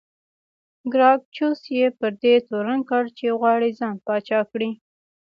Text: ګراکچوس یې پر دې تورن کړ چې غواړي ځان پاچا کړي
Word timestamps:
ګراکچوس 0.93 1.59
یې 1.77 1.85
پر 1.99 2.11
دې 2.21 2.33
تورن 2.47 2.79
کړ 2.89 3.03
چې 3.17 3.25
غواړي 3.39 3.69
ځان 3.79 3.95
پاچا 4.05 4.39
کړي 4.51 4.69